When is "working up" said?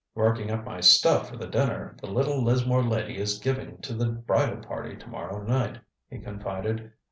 0.15-0.65